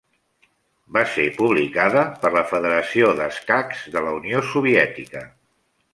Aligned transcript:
Va 0.95 1.01
ser 1.15 1.25
publicada 1.41 2.05
per 2.23 2.33
la 2.37 2.43
Federació 2.53 3.11
d'Escacs 3.21 3.85
de 3.97 4.07
la 4.07 4.19
Unió 4.23 4.45
Soviètica. 4.53 5.23